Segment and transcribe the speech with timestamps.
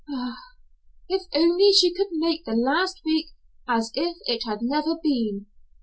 [0.09, 0.35] Ah!
[1.07, 3.27] If only she could make the last week
[3.67, 5.45] as if it had never been!